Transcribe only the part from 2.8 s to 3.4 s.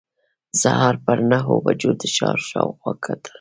وکتل.